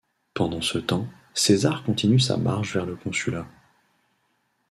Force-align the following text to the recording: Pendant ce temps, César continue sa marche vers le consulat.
Pendant 0.33 0.63
ce 0.63 0.79
temps, 0.79 1.05
César 1.35 1.83
continue 1.83 2.19
sa 2.19 2.35
marche 2.35 2.73
vers 2.73 2.87
le 2.87 2.95
consulat. 2.95 3.45